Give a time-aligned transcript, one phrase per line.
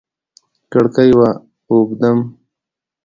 [0.71, 1.21] کړکۍ و
[1.71, 2.17] اوبدم